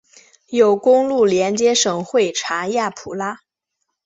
[0.49, 3.41] 有公路连接省会查亚普拉。